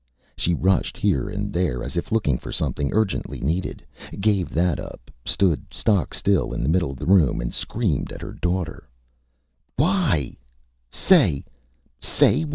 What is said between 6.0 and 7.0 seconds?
still in the middle of